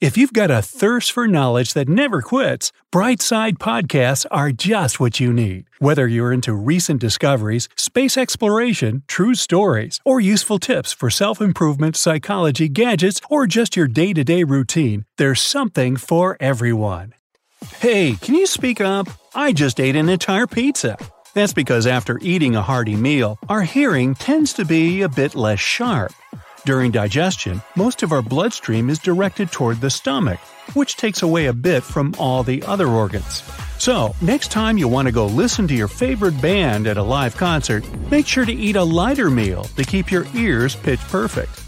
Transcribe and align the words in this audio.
If 0.00 0.16
you've 0.16 0.32
got 0.32 0.52
a 0.52 0.62
thirst 0.62 1.10
for 1.10 1.26
knowledge 1.26 1.72
that 1.72 1.88
never 1.88 2.22
quits, 2.22 2.70
Brightside 2.92 3.54
Podcasts 3.54 4.24
are 4.30 4.52
just 4.52 5.00
what 5.00 5.18
you 5.18 5.32
need. 5.32 5.64
Whether 5.80 6.06
you're 6.06 6.32
into 6.32 6.52
recent 6.54 7.00
discoveries, 7.00 7.68
space 7.74 8.16
exploration, 8.16 9.02
true 9.08 9.34
stories, 9.34 9.98
or 10.04 10.20
useful 10.20 10.60
tips 10.60 10.92
for 10.92 11.10
self 11.10 11.40
improvement, 11.40 11.96
psychology, 11.96 12.68
gadgets, 12.68 13.20
or 13.28 13.48
just 13.48 13.74
your 13.74 13.88
day 13.88 14.12
to 14.12 14.22
day 14.22 14.44
routine, 14.44 15.04
there's 15.16 15.40
something 15.40 15.96
for 15.96 16.36
everyone. 16.38 17.12
Hey, 17.80 18.14
can 18.20 18.36
you 18.36 18.46
speak 18.46 18.80
up? 18.80 19.08
I 19.34 19.52
just 19.52 19.80
ate 19.80 19.96
an 19.96 20.08
entire 20.08 20.46
pizza. 20.46 20.96
That's 21.34 21.52
because 21.52 21.88
after 21.88 22.20
eating 22.22 22.54
a 22.54 22.62
hearty 22.62 22.94
meal, 22.94 23.36
our 23.48 23.62
hearing 23.62 24.14
tends 24.14 24.52
to 24.54 24.64
be 24.64 25.02
a 25.02 25.08
bit 25.08 25.34
less 25.34 25.58
sharp. 25.58 26.12
During 26.64 26.90
digestion, 26.90 27.62
most 27.76 28.02
of 28.02 28.12
our 28.12 28.22
bloodstream 28.22 28.90
is 28.90 28.98
directed 28.98 29.50
toward 29.50 29.80
the 29.80 29.90
stomach, 29.90 30.40
which 30.74 30.96
takes 30.96 31.22
away 31.22 31.46
a 31.46 31.52
bit 31.52 31.82
from 31.82 32.14
all 32.18 32.42
the 32.42 32.62
other 32.64 32.88
organs. 32.88 33.42
So, 33.78 34.14
next 34.20 34.50
time 34.50 34.76
you 34.76 34.88
want 34.88 35.06
to 35.06 35.12
go 35.12 35.26
listen 35.26 35.68
to 35.68 35.74
your 35.74 35.88
favorite 35.88 36.40
band 36.42 36.86
at 36.86 36.96
a 36.96 37.02
live 37.02 37.36
concert, 37.36 37.84
make 38.10 38.26
sure 38.26 38.44
to 38.44 38.52
eat 38.52 38.76
a 38.76 38.82
lighter 38.82 39.30
meal 39.30 39.64
to 39.64 39.84
keep 39.84 40.10
your 40.10 40.26
ears 40.34 40.74
pitch 40.74 41.00
perfect. 41.00 41.62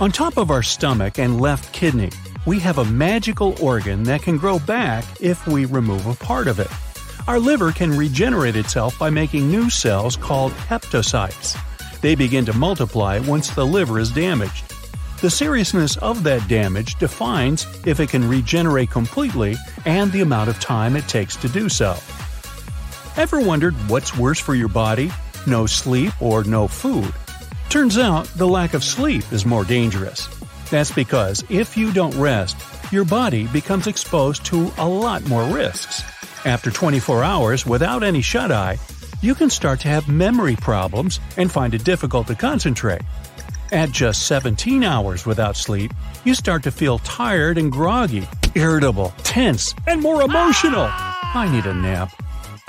On 0.00 0.10
top 0.10 0.36
of 0.36 0.50
our 0.50 0.62
stomach 0.62 1.18
and 1.18 1.40
left 1.40 1.72
kidney, 1.72 2.10
we 2.46 2.58
have 2.60 2.78
a 2.78 2.84
magical 2.84 3.54
organ 3.62 4.04
that 4.04 4.22
can 4.22 4.38
grow 4.38 4.58
back 4.60 5.04
if 5.20 5.46
we 5.46 5.64
remove 5.64 6.06
a 6.06 6.14
part 6.14 6.46
of 6.46 6.58
it. 6.58 6.70
Our 7.28 7.38
liver 7.38 7.72
can 7.72 7.96
regenerate 7.96 8.56
itself 8.56 8.98
by 8.98 9.10
making 9.10 9.50
new 9.50 9.68
cells 9.68 10.16
called 10.16 10.52
hepatocytes. 10.52 11.56
They 12.02 12.16
begin 12.16 12.44
to 12.46 12.52
multiply 12.52 13.20
once 13.20 13.48
the 13.50 13.64
liver 13.64 13.98
is 13.98 14.10
damaged. 14.10 14.64
The 15.20 15.30
seriousness 15.30 15.96
of 15.98 16.24
that 16.24 16.48
damage 16.48 16.96
defines 16.96 17.64
if 17.86 18.00
it 18.00 18.08
can 18.08 18.28
regenerate 18.28 18.90
completely 18.90 19.54
and 19.84 20.10
the 20.10 20.20
amount 20.20 20.50
of 20.50 20.58
time 20.58 20.96
it 20.96 21.06
takes 21.06 21.36
to 21.36 21.48
do 21.48 21.68
so. 21.68 21.96
Ever 23.16 23.40
wondered 23.40 23.74
what's 23.88 24.18
worse 24.18 24.40
for 24.40 24.56
your 24.56 24.68
body? 24.68 25.12
No 25.46 25.64
sleep 25.64 26.12
or 26.20 26.42
no 26.42 26.66
food? 26.66 27.14
Turns 27.68 27.98
out 27.98 28.26
the 28.36 28.48
lack 28.48 28.74
of 28.74 28.82
sleep 28.82 29.22
is 29.32 29.46
more 29.46 29.64
dangerous. 29.64 30.28
That's 30.70 30.90
because 30.90 31.44
if 31.50 31.76
you 31.76 31.92
don't 31.92 32.16
rest, 32.16 32.56
your 32.90 33.04
body 33.04 33.46
becomes 33.46 33.86
exposed 33.86 34.44
to 34.46 34.72
a 34.76 34.88
lot 34.88 35.24
more 35.28 35.44
risks. 35.44 36.02
After 36.44 36.72
24 36.72 37.22
hours 37.22 37.64
without 37.64 38.02
any 38.02 38.22
shut 38.22 38.50
eye, 38.50 38.78
you 39.22 39.34
can 39.34 39.48
start 39.48 39.80
to 39.80 39.88
have 39.88 40.08
memory 40.08 40.56
problems 40.56 41.20
and 41.36 41.50
find 41.50 41.72
it 41.74 41.84
difficult 41.84 42.26
to 42.26 42.34
concentrate. 42.34 43.02
At 43.70 43.90
just 43.90 44.26
17 44.26 44.84
hours 44.84 45.24
without 45.24 45.56
sleep, 45.56 45.92
you 46.24 46.34
start 46.34 46.62
to 46.64 46.70
feel 46.70 46.98
tired 46.98 47.56
and 47.56 47.72
groggy, 47.72 48.28
irritable, 48.54 49.14
tense, 49.22 49.74
and 49.86 50.02
more 50.02 50.20
emotional. 50.22 50.86
Ah! 50.86 51.30
I 51.34 51.50
need 51.50 51.64
a 51.64 51.72
nap. 51.72 52.12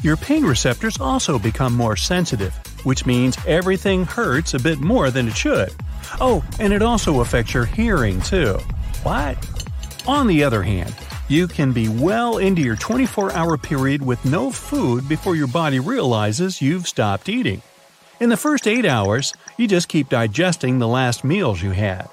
Your 0.04 0.16
pain 0.16 0.46
receptors 0.46 1.00
also 1.02 1.38
become 1.38 1.74
more 1.74 1.98
sensitive, 1.98 2.54
which 2.86 3.06
means 3.06 3.38
everything 3.46 4.06
hurts 4.06 4.54
a 4.54 4.60
bit 4.60 4.80
more 4.80 5.12
than 5.12 5.28
it 5.28 5.36
should. 5.36 5.74
Oh, 6.22 6.44
and 6.60 6.72
it 6.72 6.82
also 6.82 7.22
affects 7.22 7.54
your 7.54 7.66
hearing 7.66 8.22
too. 8.22 8.58
What? 9.02 9.38
On 10.08 10.28
the 10.28 10.44
other 10.44 10.62
hand, 10.62 10.96
you 11.34 11.48
can 11.48 11.72
be 11.72 11.90
well 11.90 12.38
into 12.38 12.62
your 12.62 12.76
24 12.76 13.32
hour 13.32 13.58
period 13.58 14.06
with 14.06 14.24
no 14.24 14.52
food 14.52 15.10
before 15.10 15.36
your 15.36 15.48
body 15.48 15.80
realizes 15.80 16.62
you've 16.62 16.88
stopped 16.88 17.28
eating. 17.28 17.60
In 18.20 18.30
the 18.30 18.38
first 18.38 18.68
8 18.68 18.86
hours, 18.86 19.34
you 19.58 19.68
just 19.68 19.90
keep 19.90 20.10
digesting 20.10 20.78
the 20.78 20.88
last 20.88 21.24
meals 21.24 21.60
you 21.60 21.72
had. 21.72 22.08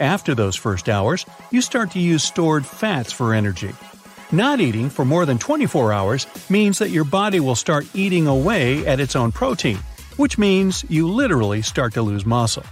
After 0.00 0.34
those 0.34 0.56
first 0.56 0.88
hours, 0.88 1.24
you 1.52 1.62
start 1.62 1.92
to 1.92 2.00
use 2.00 2.24
stored 2.24 2.66
fats 2.66 3.12
for 3.12 3.32
energy. 3.32 3.72
Not 4.32 4.60
eating 4.60 4.90
for 4.90 5.04
more 5.04 5.26
than 5.26 5.38
24 5.38 5.92
hours 5.92 6.26
means 6.50 6.80
that 6.80 6.90
your 6.90 7.04
body 7.04 7.38
will 7.38 7.54
start 7.54 7.86
eating 7.94 8.26
away 8.26 8.84
at 8.84 8.98
its 8.98 9.14
own 9.14 9.30
protein, 9.30 9.78
which 10.16 10.38
means 10.38 10.84
you 10.88 11.06
literally 11.08 11.62
start 11.62 11.94
to 11.94 12.02
lose 12.02 12.26
muscle. 12.26 12.64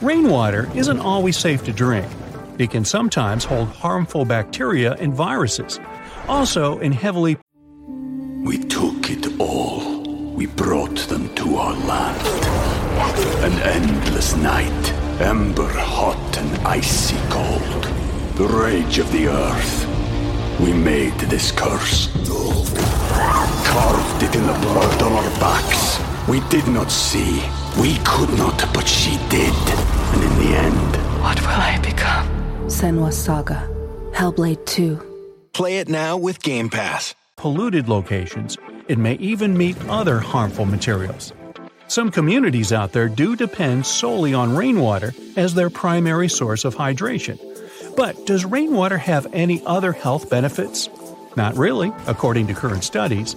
Rainwater 0.00 0.70
isn't 0.76 1.00
always 1.00 1.36
safe 1.36 1.64
to 1.64 1.72
drink. 1.72 2.06
It 2.58 2.70
can 2.70 2.84
sometimes 2.84 3.44
hold 3.44 3.68
harmful 3.68 4.24
bacteria 4.24 4.94
and 4.94 5.14
viruses. 5.14 5.80
Also, 6.28 6.78
in 6.78 6.92
heavily 6.92 7.36
we 8.44 8.58
took 8.58 9.08
it 9.08 9.40
all. 9.40 10.02
We 10.34 10.46
brought 10.46 10.98
them 11.08 11.32
to 11.36 11.56
our 11.56 11.74
land. 11.74 12.20
An 13.44 13.52
endless 13.62 14.34
night, 14.34 14.92
ember 15.20 15.68
hot 15.68 16.38
and 16.38 16.66
icy 16.66 17.16
cold. 17.30 17.84
The 18.34 18.48
rage 18.48 18.98
of 18.98 19.10
the 19.12 19.28
earth. 19.28 19.86
We 20.60 20.72
made 20.72 21.16
this 21.30 21.52
curse. 21.52 22.08
Carved 23.64 24.22
it 24.24 24.34
in 24.34 24.46
the 24.46 24.58
blood 24.60 25.02
on 25.02 25.12
our 25.12 25.30
backs. 25.38 26.00
We 26.28 26.40
did 26.48 26.66
not 26.66 26.90
see. 26.90 27.42
We 27.80 27.98
could 28.04 28.36
not, 28.36 28.58
but 28.74 28.88
she 28.88 29.18
did. 29.28 29.54
And 30.14 30.22
in 30.22 30.38
the 30.40 30.56
end, 30.56 30.96
What 31.22 31.40
will 31.40 31.48
I 31.48 31.78
become? 31.80 32.41
Senua's 32.66 33.16
Saga. 33.22 33.68
Hellblade 34.12 34.64
2. 34.66 35.00
Play 35.52 35.78
it 35.78 35.88
now 35.88 36.16
with 36.16 36.42
Game 36.42 36.68
Pass. 36.70 37.14
polluted 37.36 37.88
locations, 37.88 38.56
it 38.88 38.98
may 38.98 39.14
even 39.14 39.56
meet 39.58 39.76
other 39.88 40.20
harmful 40.20 40.64
materials. 40.64 41.32
Some 41.88 42.10
communities 42.10 42.72
out 42.72 42.92
there 42.92 43.08
do 43.08 43.34
depend 43.36 43.84
solely 43.84 44.32
on 44.32 44.56
rainwater 44.56 45.12
as 45.36 45.54
their 45.54 45.68
primary 45.68 46.28
source 46.28 46.64
of 46.64 46.76
hydration. 46.76 47.38
But 47.96 48.26
does 48.26 48.44
rainwater 48.44 48.96
have 48.96 49.26
any 49.32 49.60
other 49.66 49.92
health 49.92 50.30
benefits? 50.30 50.88
Not 51.36 51.56
really, 51.56 51.92
according 52.06 52.46
to 52.46 52.54
current 52.54 52.84
studies. 52.84 53.34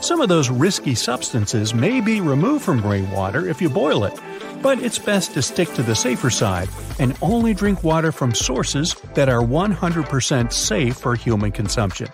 Some 0.00 0.20
of 0.20 0.28
those 0.28 0.50
risky 0.50 0.94
substances 0.94 1.74
may 1.74 2.00
be 2.00 2.20
removed 2.20 2.64
from 2.64 2.84
rainwater 2.84 3.46
if 3.48 3.60
you 3.60 3.68
boil 3.68 4.04
it, 4.04 4.18
but 4.62 4.80
it's 4.80 4.98
best 4.98 5.34
to 5.34 5.42
stick 5.42 5.68
to 5.74 5.82
the 5.82 5.94
safer 5.94 6.30
side 6.30 6.68
and 6.98 7.16
only 7.20 7.52
drink 7.52 7.82
water 7.82 8.12
from 8.12 8.34
sources 8.34 8.94
that 9.14 9.28
are 9.28 9.42
100% 9.42 10.52
safe 10.52 10.96
for 10.96 11.14
human 11.14 11.50
consumption. 11.50 12.08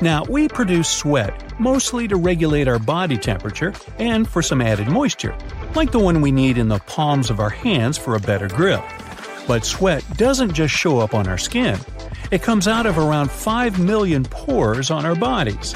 Now, 0.00 0.24
we 0.24 0.48
produce 0.48 0.90
sweat 0.90 1.58
mostly 1.58 2.06
to 2.08 2.16
regulate 2.16 2.68
our 2.68 2.78
body 2.78 3.16
temperature 3.16 3.72
and 3.98 4.28
for 4.28 4.42
some 4.42 4.60
added 4.60 4.88
moisture, 4.88 5.36
like 5.74 5.92
the 5.92 5.98
one 5.98 6.20
we 6.20 6.32
need 6.32 6.58
in 6.58 6.68
the 6.68 6.80
palms 6.80 7.30
of 7.30 7.40
our 7.40 7.50
hands 7.50 7.96
for 7.96 8.14
a 8.14 8.20
better 8.20 8.48
grip. 8.48 8.84
But 9.46 9.64
sweat 9.64 10.04
doesn't 10.16 10.52
just 10.52 10.74
show 10.74 10.98
up 10.98 11.14
on 11.14 11.28
our 11.28 11.38
skin, 11.38 11.78
it 12.30 12.42
comes 12.42 12.66
out 12.66 12.86
of 12.86 12.98
around 12.98 13.30
5 13.30 13.78
million 13.78 14.24
pores 14.24 14.90
on 14.90 15.06
our 15.06 15.14
bodies. 15.14 15.74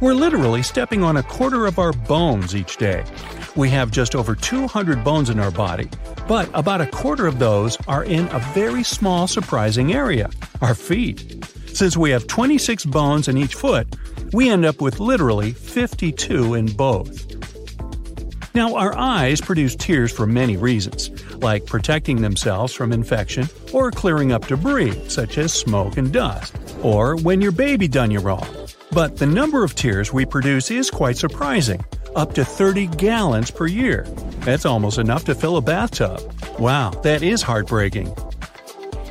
We're 0.00 0.14
literally 0.14 0.62
stepping 0.62 1.02
on 1.04 1.16
a 1.16 1.22
quarter 1.22 1.66
of 1.66 1.78
our 1.78 1.92
bones 1.92 2.54
each 2.56 2.76
day. 2.76 3.04
We 3.56 3.70
have 3.70 3.92
just 3.92 4.16
over 4.16 4.34
200 4.34 5.04
bones 5.04 5.30
in 5.30 5.38
our 5.38 5.52
body, 5.52 5.88
but 6.26 6.50
about 6.54 6.80
a 6.80 6.86
quarter 6.86 7.28
of 7.28 7.38
those 7.38 7.78
are 7.86 8.02
in 8.02 8.26
a 8.32 8.40
very 8.52 8.82
small 8.82 9.28
surprising 9.28 9.92
area 9.92 10.28
our 10.60 10.74
feet. 10.74 11.44
Since 11.66 11.96
we 11.96 12.10
have 12.10 12.26
26 12.26 12.84
bones 12.86 13.28
in 13.28 13.36
each 13.38 13.54
foot, 13.54 13.86
we 14.32 14.50
end 14.50 14.64
up 14.64 14.80
with 14.80 14.98
literally 14.98 15.52
52 15.52 16.54
in 16.54 16.66
both. 16.66 17.30
Now, 18.56 18.74
our 18.74 18.96
eyes 18.96 19.40
produce 19.40 19.76
tears 19.76 20.10
for 20.10 20.26
many 20.26 20.56
reasons, 20.56 21.10
like 21.36 21.64
protecting 21.66 22.22
themselves 22.22 22.72
from 22.72 22.92
infection 22.92 23.48
or 23.72 23.92
clearing 23.92 24.32
up 24.32 24.48
debris, 24.48 25.08
such 25.08 25.38
as 25.38 25.52
smoke 25.52 25.96
and 25.96 26.12
dust, 26.12 26.56
or 26.82 27.16
when 27.16 27.40
your 27.40 27.52
baby 27.52 27.86
done 27.86 28.10
you 28.10 28.20
wrong. 28.20 28.46
But 28.90 29.16
the 29.16 29.26
number 29.26 29.62
of 29.62 29.76
tears 29.76 30.12
we 30.12 30.24
produce 30.24 30.72
is 30.72 30.90
quite 30.90 31.16
surprising 31.16 31.84
up 32.16 32.34
to 32.34 32.44
30 32.44 32.86
gallons 32.88 33.50
per 33.50 33.66
year. 33.66 34.02
That's 34.40 34.66
almost 34.66 34.98
enough 34.98 35.24
to 35.24 35.34
fill 35.34 35.56
a 35.56 35.62
bathtub. 35.62 36.20
Wow, 36.58 36.90
that 37.02 37.22
is 37.22 37.42
heartbreaking. 37.42 38.14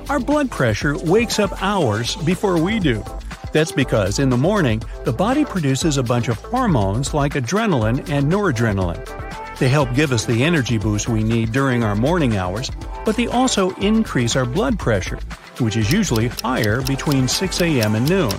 Our 0.10 0.20
blood 0.20 0.52
pressure 0.52 0.98
wakes 0.98 1.40
up 1.40 1.62
hours 1.62 2.16
before 2.18 2.62
we 2.62 2.80
do. 2.80 3.04
That's 3.52 3.72
because 3.72 4.20
in 4.20 4.30
the 4.30 4.38
morning, 4.38 4.82
the 5.06 5.14
body 5.14 5.46
produces 5.46 5.98
a 5.98 6.04
bunch 6.04 6.28
of 6.28 6.38
hormones 6.38 7.14
like 7.14 7.34
adrenaline 7.34 8.10
and 8.10 8.32
noradrenaline. 8.32 9.58
They 9.60 9.70
help 9.70 9.94
give 9.94 10.12
us 10.12 10.26
the 10.26 10.44
energy 10.44 10.78
boost 10.78 11.08
we 11.08 11.24
need 11.24 11.52
during 11.52 11.84
our 11.84 11.96
morning 11.96 12.36
hours, 12.36 12.72
but 13.06 13.16
they 13.16 13.28
also 13.28 13.70
increase 13.76 14.36
our 14.36 14.46
blood 14.46 14.80
pressure, 14.80 15.20
which 15.60 15.78
is 15.78 15.92
usually 15.92 16.28
higher 16.30 16.82
between 16.82 17.28
6 17.28 17.62
a.m. 17.62 17.96
and 17.96 18.10
noon. 18.10 18.34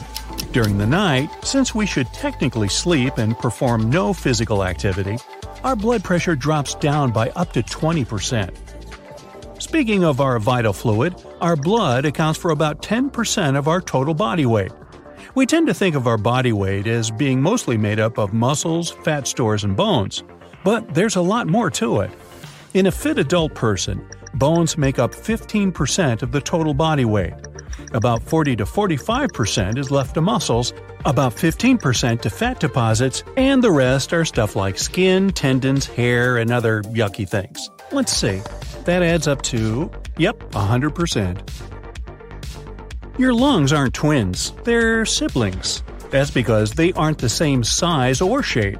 During 0.55 0.79
the 0.79 0.87
night, 0.87 1.31
since 1.45 1.75
we 1.75 1.85
should 1.85 2.07
technically 2.13 2.69
sleep 2.69 3.19
and 3.19 3.37
perform 3.37 3.91
no 3.91 4.13
physical 4.13 4.63
activity, 4.63 5.19
our 5.65 5.75
blood 5.75 6.05
pressure 6.05 6.37
drops 6.37 6.77
down 6.77 7.11
by 7.11 7.31
up 7.31 7.53
to 7.55 7.63
20%. 7.65 8.55
Speaking 9.61 10.05
of 10.05 10.21
our 10.21 10.39
vital 10.39 10.73
fluid, 10.73 11.21
our 11.41 11.57
blood 11.57 12.05
accounts 12.05 12.39
for 12.39 12.53
about 12.53 12.83
10% 12.83 13.59
of 13.59 13.67
our 13.67 13.81
total 13.81 14.15
body 14.15 14.47
weight. 14.47 14.71
We 15.35 15.45
tend 15.45 15.67
to 15.67 15.75
think 15.75 15.97
of 15.97 16.07
our 16.07 16.19
body 16.19 16.53
weight 16.53 16.87
as 16.87 17.11
being 17.11 17.43
mostly 17.43 17.77
made 17.77 17.99
up 17.99 18.17
of 18.17 18.33
muscles, 18.33 18.93
fat 19.03 19.27
stores, 19.27 19.65
and 19.65 19.77
bones. 19.77 20.23
But 20.63 20.95
there's 20.95 21.17
a 21.17 21.21
lot 21.21 21.49
more 21.49 21.69
to 21.83 21.99
it. 21.99 22.13
In 22.75 22.87
a 22.87 22.93
fit 22.93 23.19
adult 23.19 23.57
person, 23.57 24.09
bones 24.35 24.79
make 24.79 25.01
up 25.01 25.17
15% 25.17 26.23
of 26.23 26.31
the 26.31 26.41
total 26.41 26.75
body 26.75 27.05
weight. 27.05 27.35
About 27.93 28.23
40 28.23 28.57
to 28.57 28.65
45% 28.65 29.79
is 29.79 29.91
left 29.91 30.15
to 30.15 30.21
muscles, 30.21 30.73
about 31.05 31.35
15% 31.35 32.21
to 32.21 32.31
fat 32.31 32.61
deposits, 32.61 33.23
and 33.37 33.63
the 33.63 33.71
rest 33.71 34.13
are 34.13 34.25
stuff 34.25 34.57
like 34.57 34.79
skin, 34.79 35.31
tendons, 35.31 35.87
hair, 35.87 36.39
and 36.39 36.51
other 36.51 36.83
yucky 36.83 37.29
things. 37.29 37.71
Let's 37.93 38.13
see. 38.13 38.41
That 38.85 39.03
adds 39.03 39.29
up 39.29 39.43
to, 39.43 39.91
yep, 40.17 40.39
100%. 40.51 41.49
Your 43.19 43.33
lungs 43.33 43.73
aren't 43.73 43.95
twins, 43.95 44.53
they're 44.65 45.07
siblings. 45.07 45.83
That's 46.11 46.31
because 46.31 46.73
they 46.73 46.93
aren't 46.93 47.19
the 47.19 47.29
same 47.29 47.65
size 47.65 48.21
or 48.21 48.43
shape. 48.43 48.79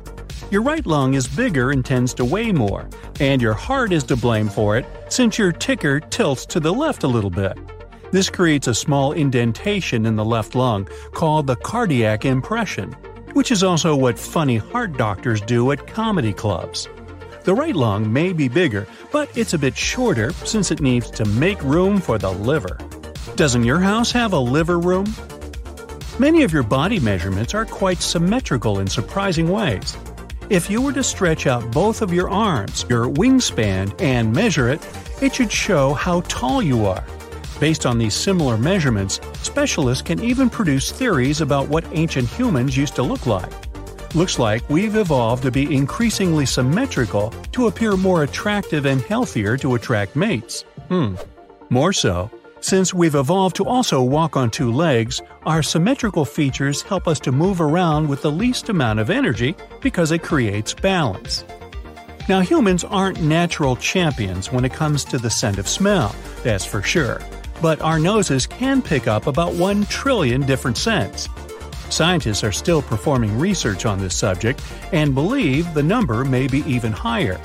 Your 0.51 0.63
right 0.63 0.85
lung 0.87 1.15
is 1.15 1.27
bigger 1.27 1.71
and 1.71 1.85
tends 1.85 2.15
to 2.15 2.25
weigh 2.25 2.53
more, 2.53 2.89
and 3.19 3.41
your 3.41 3.55
heart 3.55 3.93
is 3.93 4.05
to 4.05 4.17
blame 4.17 4.49
for 4.49 4.77
it 4.77 4.87
since 5.09 5.39
your 5.39 5.53
ticker 5.53 6.01
tilts 6.01 6.47
to 6.47 6.61
the 6.61 6.73
left 6.73 7.03
a 7.03 7.09
little 7.09 7.31
bit. 7.31 7.59
This 8.15 8.31
creates 8.31 8.69
a 8.69 8.75
small 8.77 9.11
indentation 9.11 10.07
in 10.07 10.15
the 10.15 10.25
left 10.25 10.55
lung 10.55 10.87
called 11.15 11.49
the 11.49 11.57
cardiac 11.57 12.25
impression, 12.25 12.93
which 13.33 13.51
is 13.51 13.65
also 13.65 13.97
what 13.97 14.17
funny 14.17 14.57
heart 14.57 14.97
doctors 14.97 15.41
do 15.41 15.73
at 15.73 15.89
comedy 15.89 16.33
clubs. 16.33 16.89
The 17.43 17.57
right 17.57 17.75
lung 17.75 18.13
may 18.13 18.33
be 18.33 18.47
bigger, 18.47 18.87
but 19.11 19.37
it's 19.37 19.53
a 19.53 19.59
bit 19.59 19.77
shorter 19.77 20.33
since 20.45 20.71
it 20.71 20.81
needs 20.81 21.11
to 21.11 21.25
make 21.25 21.61
room 21.65 22.01
for 22.01 22.17
the 22.17 22.31
liver. 22.31 22.79
Doesn't 23.35 23.65
your 23.65 23.81
house 23.81 24.13
have 24.13 24.33
a 24.33 24.39
liver 24.39 24.79
room? 24.79 25.13
Many 26.21 26.45
of 26.45 26.53
your 26.53 26.63
body 26.63 27.01
measurements 27.01 27.53
are 27.53 27.67
quite 27.67 28.01
symmetrical 28.01 28.79
in 28.79 28.87
surprising 28.87 29.49
ways. 29.49 29.97
If 30.51 30.71
you 30.71 30.81
were 30.81 30.93
to 30.93 31.03
stretch 31.03 31.49
out 31.49 31.73
both 31.73 32.01
of 32.01 32.13
your 32.13 32.31
arms, 32.31 32.87
your 32.89 33.07
wingspan, 33.07 34.01
and 34.01 34.33
measure 34.33 34.69
it, 34.69 34.87
it 35.21 35.35
should 35.35 35.51
show 35.51 35.95
how 35.95 36.21
tall 36.29 36.63
you 36.63 36.87
are. 36.87 37.05
Based 37.61 37.87
on 37.87 37.99
these 37.99 38.15
similar 38.15 38.59
measurements, 38.59 39.21
specialists 39.35 40.03
can 40.03 40.23
even 40.23 40.51
produce 40.51 40.91
theories 40.91 41.41
about 41.41 41.69
what 41.69 41.85
ancient 41.93 42.29
humans 42.29 42.77
used 42.77 42.97
to 42.97 43.03
look 43.03 43.27
like. 43.27 43.53
Looks 44.15 44.39
like 44.39 44.69
we've 44.69 44.97
evolved 44.97 45.43
to 45.45 45.51
be 45.51 45.75
increasingly 45.75 46.47
symmetrical 46.47 47.31
to 47.53 47.67
appear 47.67 47.97
more 47.97 48.23
attractive 48.23 48.87
and 48.87 49.01
healthier 49.03 49.57
to 49.59 49.75
attract 49.75 50.15
mates. 50.17 50.63
Hmm. 50.89 51.17
More 51.71 51.93
so, 51.93 52.31
since 52.61 52.95
we've 52.95 53.15
evolved 53.15 53.57
to 53.57 53.67
also 53.67 54.03
walk 54.03 54.37
on 54.37 54.51
two 54.51 54.73
legs, 54.73 55.21
our 55.45 55.63
symmetrical 55.63 56.25
features 56.25 56.81
help 56.83 57.07
us 57.07 57.21
to 57.21 57.33
move 57.33 57.61
around 57.61 58.09
with 58.09 58.23
the 58.23 58.31
least 58.31 58.69
amount 58.69 59.01
of 59.01 59.11
energy 59.11 59.55
because 59.81 60.13
it 60.13 60.23
creates 60.23 60.73
balance. 60.73 61.45
Now, 62.29 62.41
humans 62.41 62.85
aren't 62.85 63.21
natural 63.21 63.77
champions 63.77 64.51
when 64.51 64.65
it 64.65 64.73
comes 64.73 65.05
to 65.07 65.19
the 65.19 65.29
scent 65.29 65.59
of 65.59 65.69
smell, 65.69 66.15
that's 66.43 66.65
for 66.65 66.81
sure, 66.81 67.21
but 67.65 67.81
our 67.81 67.99
noses 67.99 68.47
can 68.47 68.83
pick 68.83 69.09
up 69.09 69.27
about 69.27 69.55
1 69.55 69.87
trillion 69.87 70.43
different 70.43 70.77
scents. 70.77 71.31
Scientists 71.89 72.45
are 72.45 72.53
still 72.53 72.83
performing 72.83 73.39
research 73.39 73.87
on 73.87 73.99
this 73.99 74.15
subject 74.15 74.63
and 74.93 75.15
believe 75.15 75.73
the 75.73 75.83
number 75.83 76.27
may 76.27 76.47
be 76.47 76.59
even 76.71 76.93
higher. 76.93 77.41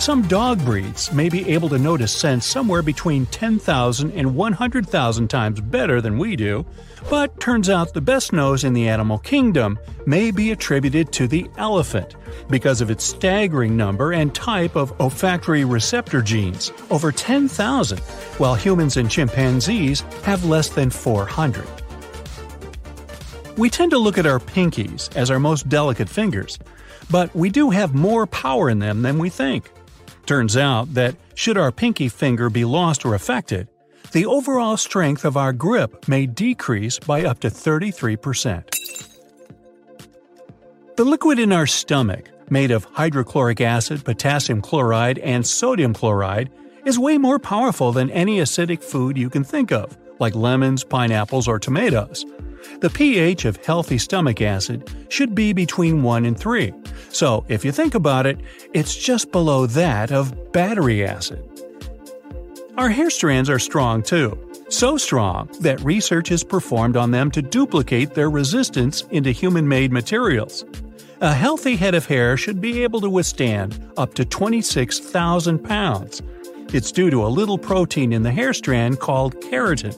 Some 0.00 0.26
dog 0.28 0.64
breeds 0.64 1.12
may 1.12 1.28
be 1.28 1.46
able 1.50 1.68
to 1.68 1.78
notice 1.78 2.10
scents 2.10 2.46
somewhere 2.46 2.80
between 2.80 3.26
10,000 3.26 4.12
and 4.12 4.34
100,000 4.34 5.28
times 5.28 5.60
better 5.60 6.00
than 6.00 6.16
we 6.16 6.36
do, 6.36 6.64
but 7.10 7.38
turns 7.38 7.68
out 7.68 7.92
the 7.92 8.00
best 8.00 8.32
nose 8.32 8.64
in 8.64 8.72
the 8.72 8.88
animal 8.88 9.18
kingdom 9.18 9.78
may 10.06 10.30
be 10.30 10.52
attributed 10.52 11.12
to 11.12 11.28
the 11.28 11.50
elephant 11.58 12.16
because 12.48 12.80
of 12.80 12.90
its 12.90 13.04
staggering 13.04 13.76
number 13.76 14.14
and 14.14 14.34
type 14.34 14.74
of 14.74 14.98
olfactory 15.02 15.66
receptor 15.66 16.22
genes, 16.22 16.72
over 16.88 17.12
10,000, 17.12 17.98
while 18.38 18.54
humans 18.54 18.96
and 18.96 19.10
chimpanzees 19.10 20.00
have 20.22 20.46
less 20.46 20.70
than 20.70 20.88
400. 20.88 21.68
We 23.58 23.68
tend 23.68 23.90
to 23.90 23.98
look 23.98 24.16
at 24.16 24.24
our 24.24 24.40
pinkies 24.40 25.14
as 25.14 25.30
our 25.30 25.38
most 25.38 25.68
delicate 25.68 26.08
fingers, 26.08 26.58
but 27.10 27.36
we 27.36 27.50
do 27.50 27.68
have 27.68 27.94
more 27.94 28.26
power 28.26 28.70
in 28.70 28.78
them 28.78 29.02
than 29.02 29.18
we 29.18 29.28
think. 29.28 29.70
Turns 30.30 30.56
out 30.56 30.94
that 30.94 31.16
should 31.34 31.58
our 31.58 31.72
pinky 31.72 32.08
finger 32.08 32.48
be 32.48 32.64
lost 32.64 33.04
or 33.04 33.16
affected, 33.16 33.66
the 34.12 34.26
overall 34.26 34.76
strength 34.76 35.24
of 35.24 35.36
our 35.36 35.52
grip 35.52 36.06
may 36.06 36.24
decrease 36.24 37.00
by 37.00 37.24
up 37.24 37.40
to 37.40 37.48
33%. 37.48 38.62
The 40.94 41.04
liquid 41.04 41.40
in 41.40 41.50
our 41.50 41.66
stomach, 41.66 42.30
made 42.48 42.70
of 42.70 42.84
hydrochloric 42.84 43.60
acid, 43.60 44.04
potassium 44.04 44.62
chloride, 44.62 45.18
and 45.18 45.44
sodium 45.44 45.92
chloride, 45.92 46.48
is 46.84 46.96
way 46.96 47.18
more 47.18 47.40
powerful 47.40 47.90
than 47.90 48.08
any 48.10 48.38
acidic 48.38 48.84
food 48.84 49.18
you 49.18 49.30
can 49.30 49.42
think 49.42 49.72
of, 49.72 49.98
like 50.20 50.36
lemons, 50.36 50.84
pineapples, 50.84 51.48
or 51.48 51.58
tomatoes. 51.58 52.24
The 52.80 52.90
pH 52.90 53.44
of 53.44 53.56
healthy 53.64 53.98
stomach 53.98 54.40
acid 54.40 54.90
should 55.08 55.34
be 55.34 55.52
between 55.52 56.02
1 56.02 56.24
and 56.24 56.38
3, 56.38 56.72
so 57.10 57.44
if 57.48 57.64
you 57.64 57.72
think 57.72 57.94
about 57.94 58.26
it, 58.26 58.38
it's 58.72 58.94
just 58.94 59.32
below 59.32 59.66
that 59.66 60.12
of 60.12 60.52
battery 60.52 61.04
acid. 61.04 61.46
Our 62.76 62.88
hair 62.88 63.10
strands 63.10 63.50
are 63.50 63.58
strong 63.58 64.02
too, 64.02 64.38
so 64.70 64.96
strong 64.96 65.50
that 65.60 65.80
research 65.80 66.30
is 66.30 66.44
performed 66.44 66.96
on 66.96 67.10
them 67.10 67.30
to 67.32 67.42
duplicate 67.42 68.14
their 68.14 68.30
resistance 68.30 69.02
into 69.10 69.32
human 69.32 69.68
made 69.68 69.92
materials. 69.92 70.64
A 71.20 71.34
healthy 71.34 71.76
head 71.76 71.94
of 71.94 72.06
hair 72.06 72.38
should 72.38 72.60
be 72.60 72.82
able 72.82 73.00
to 73.02 73.10
withstand 73.10 73.78
up 73.98 74.14
to 74.14 74.24
26,000 74.24 75.58
pounds. 75.58 76.22
It's 76.72 76.92
due 76.92 77.10
to 77.10 77.26
a 77.26 77.28
little 77.28 77.58
protein 77.58 78.12
in 78.12 78.22
the 78.22 78.30
hair 78.30 78.54
strand 78.54 79.00
called 79.00 79.38
keratin 79.42 79.94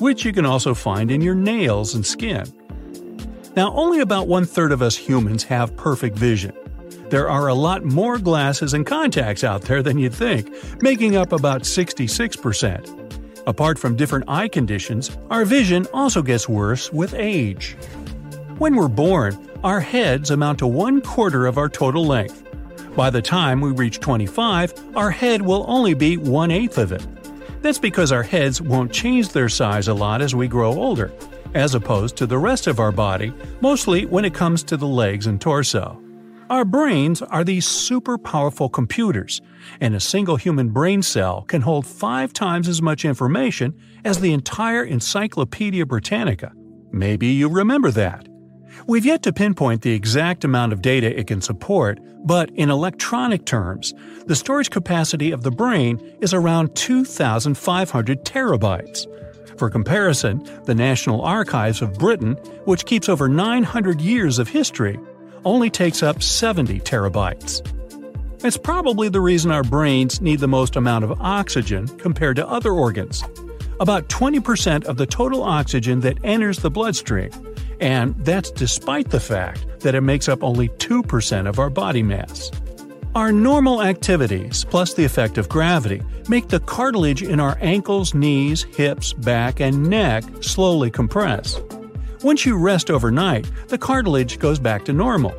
which 0.00 0.24
you 0.24 0.32
can 0.32 0.46
also 0.46 0.74
find 0.74 1.10
in 1.10 1.20
your 1.20 1.34
nails 1.34 1.94
and 1.94 2.04
skin. 2.04 2.44
Now, 3.56 3.72
only 3.74 4.00
about 4.00 4.28
one 4.28 4.44
third 4.44 4.72
of 4.72 4.82
us 4.82 4.96
humans 4.96 5.44
have 5.44 5.76
perfect 5.76 6.18
vision. 6.18 6.52
There 7.08 7.30
are 7.30 7.48
a 7.48 7.54
lot 7.54 7.84
more 7.84 8.18
glasses 8.18 8.74
and 8.74 8.84
contacts 8.84 9.44
out 9.44 9.62
there 9.62 9.82
than 9.82 9.98
you'd 9.98 10.14
think, 10.14 10.52
making 10.82 11.16
up 11.16 11.32
about 11.32 11.62
66%. 11.62 13.46
Apart 13.46 13.78
from 13.78 13.94
different 13.96 14.24
eye 14.28 14.48
conditions, 14.48 15.16
our 15.30 15.44
vision 15.44 15.86
also 15.94 16.20
gets 16.20 16.48
worse 16.48 16.92
with 16.92 17.14
age. 17.14 17.76
When 18.58 18.74
we're 18.74 18.88
born, 18.88 19.38
our 19.62 19.80
heads 19.80 20.30
amount 20.30 20.58
to 20.58 20.66
one 20.66 21.00
quarter 21.00 21.46
of 21.46 21.56
our 21.56 21.68
total 21.68 22.04
length. 22.04 22.42
By 22.96 23.10
the 23.10 23.22
time 23.22 23.60
we 23.60 23.70
reach 23.70 24.00
25, 24.00 24.96
our 24.96 25.10
head 25.10 25.42
will 25.42 25.64
only 25.68 25.94
be 25.94 26.16
one 26.16 26.50
eighth 26.50 26.76
of 26.76 26.90
it. 26.92 27.06
That's 27.66 27.80
because 27.80 28.12
our 28.12 28.22
heads 28.22 28.62
won't 28.62 28.92
change 28.92 29.30
their 29.30 29.48
size 29.48 29.88
a 29.88 29.92
lot 29.92 30.22
as 30.22 30.36
we 30.36 30.46
grow 30.46 30.72
older, 30.72 31.12
as 31.52 31.74
opposed 31.74 32.16
to 32.18 32.24
the 32.24 32.38
rest 32.38 32.68
of 32.68 32.78
our 32.78 32.92
body, 32.92 33.32
mostly 33.60 34.06
when 34.06 34.24
it 34.24 34.34
comes 34.34 34.62
to 34.62 34.76
the 34.76 34.86
legs 34.86 35.26
and 35.26 35.40
torso. 35.40 36.00
Our 36.48 36.64
brains 36.64 37.22
are 37.22 37.42
these 37.42 37.66
super 37.66 38.18
powerful 38.18 38.68
computers, 38.68 39.40
and 39.80 39.96
a 39.96 40.00
single 40.00 40.36
human 40.36 40.68
brain 40.68 41.02
cell 41.02 41.42
can 41.42 41.60
hold 41.60 41.88
five 41.88 42.32
times 42.32 42.68
as 42.68 42.80
much 42.80 43.04
information 43.04 43.74
as 44.04 44.20
the 44.20 44.32
entire 44.32 44.84
Encyclopedia 44.84 45.84
Britannica. 45.86 46.52
Maybe 46.92 47.26
you 47.26 47.48
remember 47.48 47.90
that. 47.90 48.28
We've 48.86 49.06
yet 49.06 49.22
to 49.22 49.32
pinpoint 49.32 49.82
the 49.82 49.92
exact 49.92 50.44
amount 50.44 50.72
of 50.72 50.82
data 50.82 51.18
it 51.18 51.26
can 51.26 51.40
support, 51.40 51.98
but 52.24 52.50
in 52.50 52.70
electronic 52.70 53.44
terms, 53.44 53.94
the 54.26 54.36
storage 54.36 54.70
capacity 54.70 55.30
of 55.30 55.42
the 55.42 55.50
brain 55.50 56.00
is 56.20 56.34
around 56.34 56.74
2,500 56.74 58.24
terabytes. 58.24 59.06
For 59.58 59.70
comparison, 59.70 60.46
the 60.64 60.74
National 60.74 61.22
Archives 61.22 61.80
of 61.80 61.98
Britain, 61.98 62.34
which 62.64 62.84
keeps 62.84 63.08
over 63.08 63.28
900 63.28 64.00
years 64.00 64.38
of 64.38 64.48
history, 64.48 64.98
only 65.44 65.70
takes 65.70 66.02
up 66.02 66.22
70 66.22 66.80
terabytes. 66.80 67.64
It's 68.44 68.58
probably 68.58 69.08
the 69.08 69.20
reason 69.20 69.50
our 69.50 69.62
brains 69.62 70.20
need 70.20 70.40
the 70.40 70.48
most 70.48 70.76
amount 70.76 71.04
of 71.04 71.20
oxygen 71.20 71.88
compared 71.98 72.36
to 72.36 72.46
other 72.46 72.72
organs. 72.72 73.24
About 73.80 74.08
20% 74.08 74.84
of 74.84 74.96
the 74.96 75.06
total 75.06 75.42
oxygen 75.42 76.00
that 76.00 76.18
enters 76.22 76.58
the 76.58 76.70
bloodstream, 76.70 77.30
and 77.80 78.14
that's 78.24 78.50
despite 78.50 79.10
the 79.10 79.20
fact 79.20 79.80
that 79.80 79.94
it 79.94 80.00
makes 80.00 80.28
up 80.28 80.42
only 80.42 80.68
2% 80.68 81.48
of 81.48 81.58
our 81.58 81.70
body 81.70 82.02
mass. 82.02 82.50
Our 83.14 83.32
normal 83.32 83.82
activities, 83.82 84.64
plus 84.64 84.92
the 84.92 85.04
effect 85.04 85.38
of 85.38 85.48
gravity, 85.48 86.02
make 86.28 86.48
the 86.48 86.60
cartilage 86.60 87.22
in 87.22 87.40
our 87.40 87.56
ankles, 87.60 88.12
knees, 88.12 88.64
hips, 88.64 89.14
back, 89.14 89.60
and 89.60 89.88
neck 89.88 90.24
slowly 90.42 90.90
compress. 90.90 91.60
Once 92.22 92.44
you 92.44 92.58
rest 92.58 92.90
overnight, 92.90 93.50
the 93.68 93.78
cartilage 93.78 94.38
goes 94.38 94.58
back 94.58 94.84
to 94.84 94.92
normal. 94.92 95.34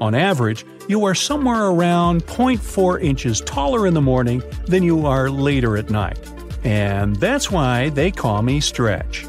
On 0.00 0.14
average, 0.14 0.64
you 0.88 1.04
are 1.04 1.14
somewhere 1.14 1.66
around 1.66 2.26
0.4 2.26 3.00
inches 3.00 3.40
taller 3.42 3.86
in 3.86 3.94
the 3.94 4.00
morning 4.00 4.42
than 4.66 4.82
you 4.82 5.06
are 5.06 5.30
later 5.30 5.76
at 5.76 5.90
night. 5.90 6.18
And 6.64 7.16
that's 7.16 7.50
why 7.50 7.90
they 7.90 8.10
call 8.10 8.42
me 8.42 8.60
Stretch. 8.60 9.24